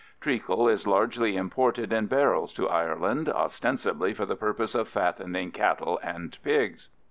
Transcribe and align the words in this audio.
Treacle 0.19 0.67
is 0.67 0.87
largely 0.87 1.37
imported 1.37 1.93
in 1.93 2.07
barrels 2.07 2.53
to 2.53 2.67
Ireland, 2.67 3.29
ostensibly 3.29 4.15
for 4.15 4.25
the 4.25 4.35
purpose 4.35 4.73
of 4.73 4.87
fattening 4.87 5.51
cattle 5.51 5.99
and 6.01 6.35
pigs. 6.43 6.89